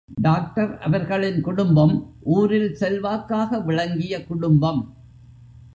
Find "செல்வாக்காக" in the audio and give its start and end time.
2.75-3.59